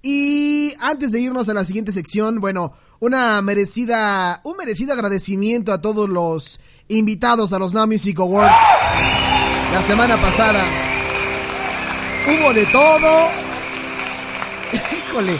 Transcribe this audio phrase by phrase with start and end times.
[0.00, 5.80] Y antes de irnos a la siguiente sección, bueno, una merecida, un merecido agradecimiento a
[5.80, 8.54] todos los invitados a los Now Music Awards.
[9.72, 10.64] La semana pasada
[12.28, 13.28] hubo de todo.
[15.08, 15.32] Híjole.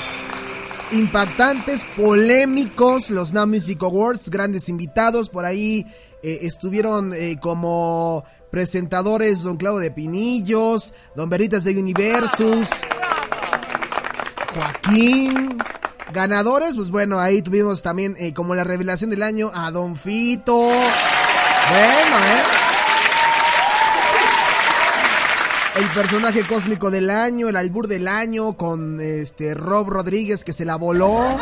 [0.90, 5.28] Impactantes, polémicos los Now Music Awards, grandes invitados.
[5.28, 5.86] Por ahí
[6.24, 12.68] eh, estuvieron eh, como presentadores Don Claudio de Pinillos, Don Veritas de Universus.
[14.58, 15.56] Joaquín.
[16.12, 20.56] Ganadores, pues bueno, ahí tuvimos también eh, como la revelación del año a Don Fito.
[20.56, 22.42] Bueno, ¿eh?
[25.78, 30.64] El personaje cósmico del año, el albur del año con este Rob Rodríguez que se
[30.64, 31.38] la voló.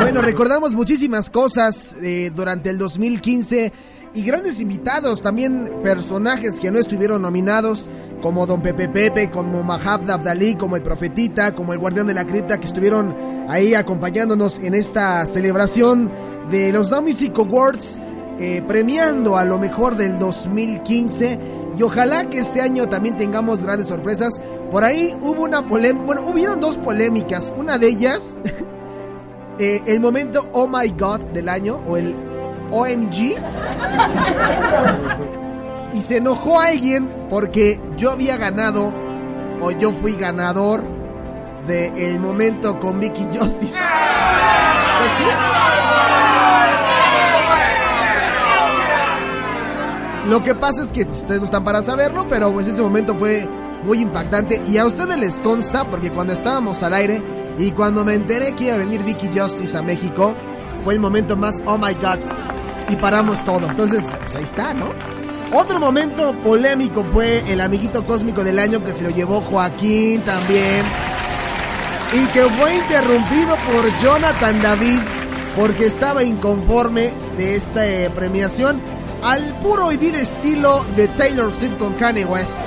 [0.00, 3.72] Bueno, recordamos muchísimas cosas eh, durante el 2015
[4.14, 7.90] y grandes invitados, también personajes que no estuvieron nominados,
[8.20, 12.26] como Don Pepe Pepe, como Mahab Abdalí, como el Profetita, como el Guardián de la
[12.26, 13.14] Cripta, que estuvieron
[13.48, 16.10] ahí acompañándonos en esta celebración
[16.50, 17.98] de los Now Music Awards,
[18.38, 21.38] eh, premiando a lo mejor del 2015.
[21.78, 24.40] Y ojalá que este año también tengamos grandes sorpresas.
[24.70, 27.52] Por ahí hubo una polémica, bueno, hubieron dos polémicas.
[27.56, 28.36] Una de ellas,
[29.58, 32.31] eh, el momento Oh My God del año, o el
[32.72, 33.36] OMG.
[35.94, 38.92] Y se enojó alguien porque yo había ganado
[39.60, 40.84] o yo fui ganador
[41.66, 43.78] de el momento con Vicky Justice.
[44.98, 45.12] Pues.
[50.28, 53.14] Lo que pasa es que pues, ustedes no están para saberlo, pero pues ese momento
[53.16, 53.46] fue
[53.84, 57.20] muy impactante y a ustedes les consta porque cuando estábamos al aire
[57.58, 60.32] y cuando me enteré que iba a venir Vicky Justice a México,
[60.84, 62.18] fue el momento más oh my god
[62.92, 63.68] y paramos todo.
[63.68, 64.90] Entonces, pues ahí está, ¿no?
[65.52, 70.84] Otro momento polémico fue el amiguito cósmico del año que se lo llevó Joaquín también.
[72.12, 75.00] Y que fue interrumpido por Jonathan David
[75.56, 78.80] porque estaba inconforme de esta eh, premiación
[79.22, 82.58] al puro y vil estilo de Taylor Swift con Kanye West.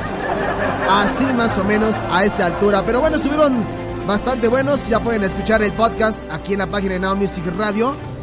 [0.90, 2.84] Así más o menos a esa altura.
[2.84, 3.64] Pero bueno, estuvieron
[4.08, 4.88] bastante buenos.
[4.88, 8.15] Ya pueden escuchar el podcast aquí en la página de Now Music Radio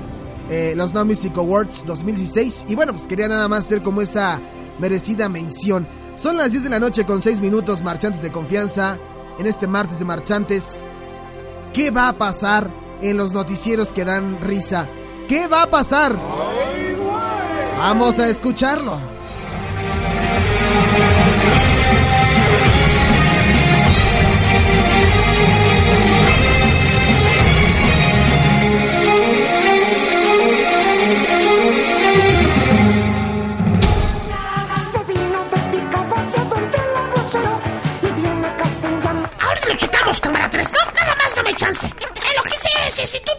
[0.51, 2.67] eh, los Now Music Awards 2016.
[2.69, 4.41] Y bueno, pues quería nada más hacer como esa
[4.79, 5.87] merecida mención.
[6.17, 8.99] Son las 10 de la noche con 6 minutos, marchantes de confianza,
[9.39, 10.81] en este martes de marchantes.
[11.73, 12.71] ¿Qué va a pasar
[13.01, 14.89] en los noticieros que dan risa?
[15.29, 16.17] ¿Qué va a pasar?
[17.79, 18.99] Vamos a escucharlo.
[41.63, 41.87] Chance.
[41.87, 43.33] En lo que sé, si, si tú...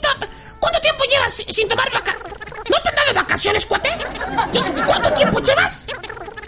[0.59, 2.34] ¿Cuánto tiempo llevas sin tomar vacaciones?
[2.69, 3.89] ¿No te han dado vacaciones, cuate?
[4.53, 5.85] ¿Y cuánto tiempo llevas?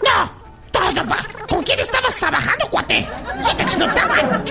[0.02, 0.32] No,
[0.72, 1.02] todo
[1.48, 3.06] ¿Con quién estabas trabajando, cuate?
[3.42, 4.44] Si te explotaban.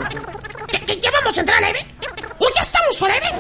[0.86, 1.86] ¿Que, ya vamos a entrar al aire?
[2.38, 3.32] ¿O ya estamos al aire?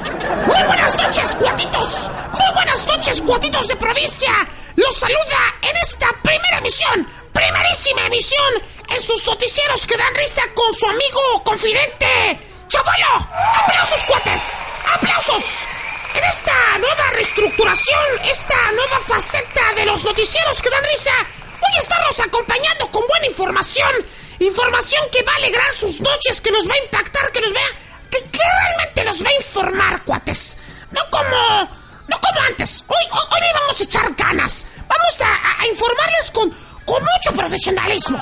[0.47, 2.11] Muy buenas noches, cuatitos.
[2.33, 4.31] Muy buenas noches, cuatitos de provincia.
[4.77, 8.53] Los saluda en esta primera emisión, primerísima emisión
[8.89, 13.29] en sus noticieros que dan risa con su amigo confidente, Chabolo.
[13.63, 14.59] ¡Aplausos, cuates!
[14.93, 15.67] ¡Aplausos!
[16.13, 21.11] En esta nueva reestructuración, esta nueva faceta de los noticieros que dan risa,
[21.59, 24.05] voy a estarlos acompañando con buena información.
[24.39, 27.59] Información que va a alegrar sus noches, que nos va a impactar, que nos va
[27.59, 28.09] a...
[28.09, 30.57] que, realmente nos va a informar, cuates.
[30.91, 31.69] No como...
[32.07, 32.83] No como antes.
[32.87, 34.67] Hoy, hoy, vamos a echar ganas.
[34.87, 36.49] Vamos a, informarles con,
[36.85, 38.21] con mucho profesionalismo.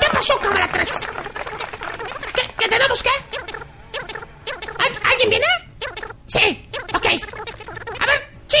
[0.00, 0.90] ¿Qué pasó, cámara 3?
[2.34, 3.31] ¿Qué, ¿Qué tenemos qué?
[5.22, 5.46] ¿Alguien viene?
[6.26, 7.06] Sí, ok.
[8.00, 8.58] A ver, sí,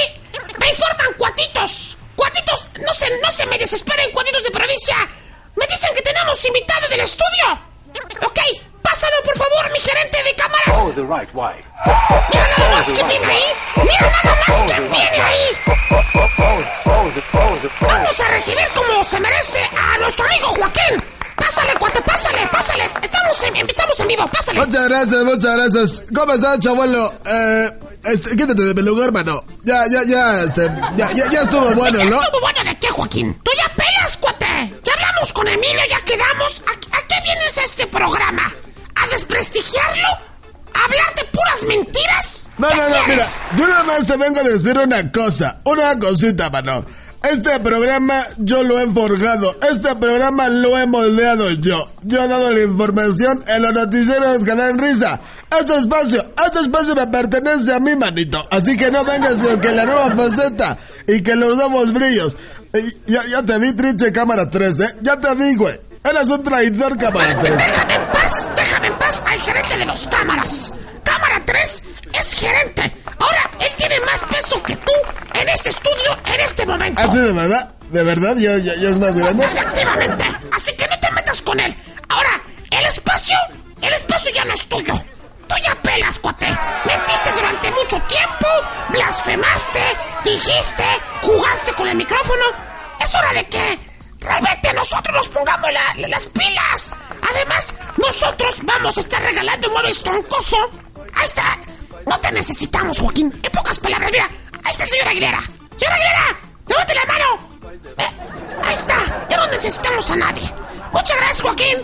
[0.58, 1.96] me informan cuatitos.
[2.14, 4.96] Cuatitos, no se, no se me desesperen, cuatitos de provincia.
[5.56, 7.60] Me dicen que tenemos invitado del estudio.
[8.24, 8.38] Ok,
[8.80, 10.78] pásalo por favor, mi gerente de cámaras.
[10.78, 11.56] Oh, the right way.
[12.30, 13.44] Mira nada más que tiene ahí.
[13.76, 15.58] Mira nada más que tiene ahí.
[17.80, 21.21] Vamos a recibir como se merece a nuestro amigo Joaquín.
[21.54, 22.90] Pásale, cuate, pásale, pásale.
[23.02, 24.58] Estamos en, estamos en vivo, pásale.
[24.58, 26.02] Muchas gracias, muchas gracias.
[26.16, 27.14] ¿Cómo estás, chabuelo?
[27.26, 27.70] Eh,
[28.04, 29.44] este, quítate de mi lugar, hermano.
[29.62, 30.62] Ya, ya, ya, este,
[30.96, 32.10] ya, ya, ya estuvo bueno, ¿no?
[32.10, 33.38] ¿Ya estuvo bueno de qué, Joaquín?
[33.44, 34.72] Tú ya pelas, cuate.
[34.82, 36.62] Ya hablamos con Emilio, ya quedamos.
[36.66, 38.50] ¿A, a qué vienes a este programa?
[38.94, 40.08] ¿A desprestigiarlo?
[40.72, 42.50] ¿A hablar de puras mentiras?
[42.56, 43.28] No, no, no, mira.
[43.58, 45.60] Yo nada más te vengo a decir una cosa.
[45.64, 46.82] Una cosita, mano.
[47.30, 49.56] Este programa yo lo he forjado.
[49.70, 51.86] Este programa lo he moldeado yo.
[52.02, 55.20] Yo he dado la información en los noticieros que dan risa.
[55.58, 58.44] este espacio, este espacio me pertenece a mí, manito.
[58.50, 62.36] Así que no vengas con que la nueva faceta y que los nuevos brillos.
[62.74, 64.96] Y ya, ya te vi, Trinche, cámara 3, ¿eh?
[65.02, 65.78] Ya te vi, güey.
[66.04, 67.56] Eres un traidor, cámara 3.
[67.56, 70.72] Déjame en paz, déjame en paz al gerente de los cámaras.
[71.04, 71.82] Cámara 3
[72.18, 73.01] es gerente.
[73.18, 74.92] Ahora, él tiene más peso que tú
[75.34, 77.02] en este estudio en este momento.
[77.02, 77.74] ¿Así de verdad?
[77.90, 78.34] ¿De verdad?
[78.36, 79.44] ¿Ya, ya, ya es más grande?
[79.44, 80.24] Efectivamente.
[80.52, 81.76] Así que no te metas con él.
[82.08, 83.36] Ahora, el espacio,
[83.80, 84.94] el espacio ya no es tuyo.
[85.48, 86.46] Tú ya pelas, cuate.
[86.86, 88.46] Mentiste durante mucho tiempo,
[88.88, 89.80] blasfemaste,
[90.24, 90.84] dijiste,
[91.20, 92.44] jugaste con el micrófono.
[93.00, 93.78] Es hora de que
[94.20, 96.92] realmente nosotros nos pongamos la- las pilas.
[97.30, 100.56] Además, nosotros vamos a estar regalando muebles troncoso.
[101.14, 101.58] Ahí está.
[102.06, 103.32] No te necesitamos, Joaquín.
[103.42, 104.28] En pocas palabras, mira.
[104.64, 105.40] Ahí está el señor Aguilera.
[105.78, 107.48] Señor Aguilera, levante la mano.
[107.98, 109.26] Eh, ahí está.
[109.28, 110.52] Ya no necesitamos a nadie.
[110.92, 111.78] Muchas gracias, Joaquín.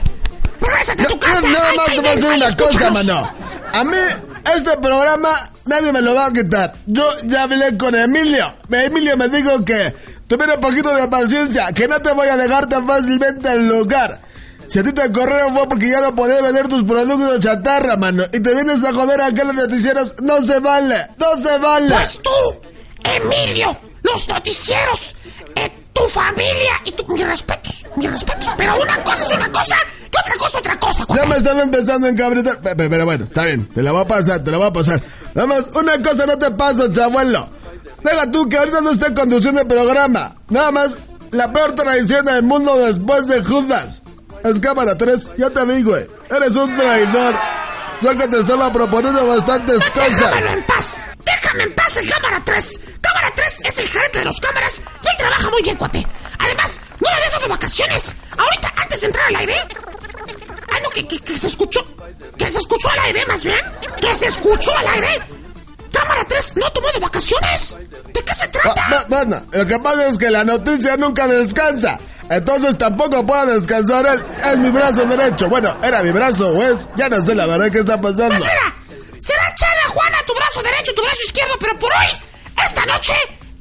[0.61, 1.49] Regrésate a tu No, casa.
[1.49, 3.33] nada más te voy a decir una cosa, mano.
[3.75, 3.97] A mí,
[4.57, 6.75] este programa, nadie me lo va a quitar.
[6.87, 8.55] Yo ya hablé con Emilio.
[8.71, 9.95] Emilio me dijo que
[10.27, 14.21] tuviera un poquito de paciencia, que no te voy a dejar tan fácilmente el lugar.
[14.69, 18.23] Si a ti te corrieron fue porque ya no podías vender tus productos chatarra, mano.
[18.33, 20.15] Y te vienes a joder a los noticieros.
[20.23, 21.95] No se vale, no se vale.
[21.95, 22.31] Pues tú,
[23.03, 25.17] Emilio, los noticieros,
[25.57, 27.07] eh, tu familia y tu...
[27.09, 28.49] Mis respetos, mis respetos.
[28.59, 30.99] Pero una cosa es una cosa y otra cosa otra cosa.
[31.01, 31.27] Ya cuate.
[31.29, 32.59] me estaba empezando a encabretar.
[32.61, 34.73] Pe- pe- Pero bueno, está bien, te la voy a pasar, te la voy a
[34.73, 35.01] pasar.
[35.35, 37.49] Nada más, una cosa no te paso, chabuelo.
[38.05, 40.37] Deja tú que ahorita no esté conduciendo el programa.
[40.51, 40.97] Nada más,
[41.31, 44.03] la peor traición del mundo después de Judas.
[44.51, 46.07] Es cámara 3, ya te vi, güey.
[46.31, 47.35] Eres un traidor.
[48.01, 50.45] Yo que te estaba proponiendo bastantes cosas.
[50.45, 51.05] en paz.
[51.25, 52.81] Déjame en paz el cámara 3.
[53.01, 56.07] Cámara 3 es el gerente de los cámaras y él trabaja muy bien, cuate.
[56.39, 58.15] Además, no le habías dado vacaciones.
[58.37, 59.55] Ahorita, antes de entrar al aire...
[60.71, 61.81] Ay, no, que, que, que se escuchó.
[62.37, 63.59] Que se escuchó al aire, más bien.
[64.01, 65.23] Que se escuchó al aire.
[65.93, 67.77] Cámara 3 no tomó de vacaciones.
[68.15, 69.05] ¿De qué se Ah, trata?
[69.09, 71.99] Bueno, lo que pasa es que la noticia nunca descansa.
[72.31, 74.25] Entonces tampoco puedo descansar él.
[74.51, 75.49] Es mi brazo derecho.
[75.49, 76.89] Bueno, era mi brazo, o es.
[76.97, 78.37] Ya no sé la verdad qué está pasando.
[78.39, 82.21] Pues será Chara Juana tu brazo derecho, tu brazo izquierdo, pero por hoy,
[82.65, 83.15] esta noche,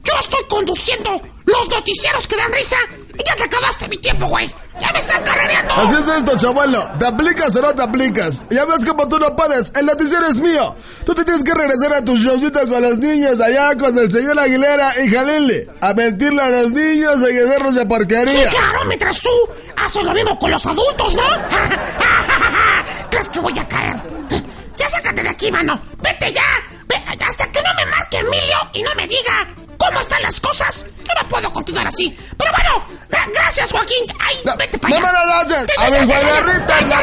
[0.08, 2.78] yo estoy conduciendo los noticieros que dan risa
[3.14, 4.48] y ya te acabaste mi tiempo, güey.
[4.80, 5.74] Ya me están carrereando.
[5.74, 6.88] Así es esto, chabuelo.
[7.00, 8.44] ¿Te aplicas o no te aplicas?
[8.52, 9.72] Ya ves como tú no puedes.
[9.76, 10.76] El noticiero es mío.
[11.04, 14.40] Tú te tienes que regresar a tu showcito con los niños allá con el señor
[14.40, 15.68] Aguilera y Jalili.
[15.82, 18.50] A mentirle a los niños y llevarlos de Sí, porquería.
[18.52, 19.30] claro, mientras tú
[19.78, 21.24] haces lo mismo con los adultos, ¿no?
[23.10, 23.96] ¿Crees que voy a caer?
[24.78, 25.80] Ya sácate de aquí, mano.
[26.04, 26.44] Vete ya.
[27.28, 30.86] Hasta que no me marque Emilio y no me diga cómo están las cosas.
[31.00, 32.18] Yo no puedo continuar así.
[32.38, 34.06] Pero bueno, gra- gracias, Joaquín.
[34.20, 35.46] Ay, No, vete para no allá.
[35.48, 36.90] Ya, A mis ya, me ya, gritan.
[36.90, 37.02] ya.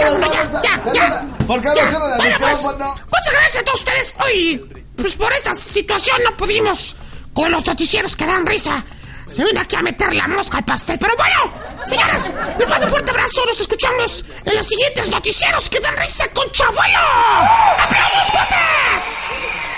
[0.00, 1.24] Ya, ya, ya.
[1.46, 4.14] ¿Por qué no pues, muchas gracias a todos ustedes.
[4.24, 6.94] Hoy, pues por esta situación no pudimos
[7.32, 8.82] con los noticieros que dan risa.
[9.30, 10.98] Se viene aquí a meter la mosca al pastel.
[10.98, 11.52] Pero bueno,
[11.86, 13.44] señoras, les mando un fuerte abrazo.
[13.46, 16.98] Nos escuchamos en los siguientes noticieros que dan risa con Chabuelo.
[17.78, 19.77] ¡Aplausos, cuates!